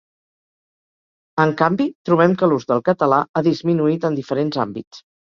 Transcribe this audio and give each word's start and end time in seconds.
En 1.41 1.51
canvi, 1.59 1.85
trobem 2.09 2.33
que 2.41 2.49
l’ús 2.51 2.65
del 2.71 2.81
català 2.87 3.19
ha 3.35 3.43
disminuït 3.49 4.07
en 4.11 4.17
diferents 4.21 4.59
àmbits. 4.65 5.03